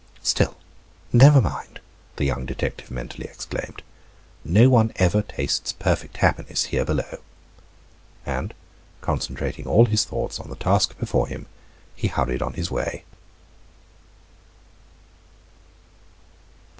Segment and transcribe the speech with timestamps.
[0.23, 0.55] "Still,
[1.13, 1.79] never mind,"
[2.15, 3.83] the young detective mentally exclaimed,
[4.43, 7.19] "no one ever tastes perfect happiness here below."
[8.25, 8.55] And
[9.01, 11.45] concentrating all his thoughts on the task before him,
[11.95, 13.03] he hurried on his way.